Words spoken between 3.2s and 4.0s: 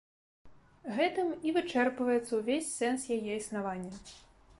існавання.